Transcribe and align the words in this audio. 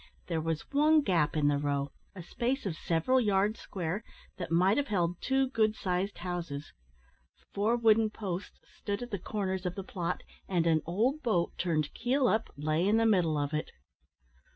There 0.25 0.41
was 0.41 0.65
one 0.71 1.01
gap 1.01 1.37
in 1.37 1.47
the 1.47 1.59
row, 1.59 1.91
a 2.15 2.23
space 2.23 2.65
of 2.65 2.75
several 2.75 3.21
yards 3.21 3.59
square, 3.59 4.03
that 4.39 4.49
might 4.51 4.77
have 4.77 4.87
held 4.87 5.21
two 5.21 5.49
good 5.49 5.75
sized 5.75 6.17
houses. 6.17 6.73
Four 7.53 7.75
wooden 7.75 8.09
posts 8.09 8.59
stood 8.79 9.03
at 9.03 9.11
the 9.11 9.19
corners 9.19 9.63
of 9.63 9.75
the 9.75 9.83
plot, 9.83 10.23
and 10.49 10.65
an 10.65 10.81
old 10.87 11.21
boat, 11.21 11.55
turned 11.59 11.93
keel 11.93 12.27
up, 12.27 12.49
lay 12.57 12.87
in 12.87 12.97
the 12.97 13.05
middle 13.05 13.37
of 13.37 13.53
it. 13.53 13.69